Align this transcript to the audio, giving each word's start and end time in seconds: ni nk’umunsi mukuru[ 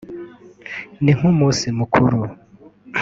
ni 1.03 1.11
nk’umunsi 1.17 1.65
mukuru[ 1.79 2.19